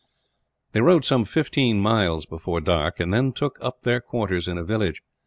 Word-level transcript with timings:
They 0.71 0.81
rode 0.81 1.05
some 1.05 1.25
fifteen 1.25 1.79
miles 1.79 2.25
before 2.25 2.59
dark, 2.59 2.99
and 2.99 3.13
then 3.13 3.33
took 3.33 3.59
up 3.61 3.83
their 3.83 4.01
quarters 4.01 4.47
in 4.47 4.57
a 4.57 4.63
village. 4.63 5.03